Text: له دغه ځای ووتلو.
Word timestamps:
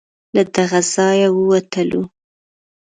له 0.35 0.43
دغه 0.55 0.79
ځای 0.93 1.21
ووتلو. 1.31 2.01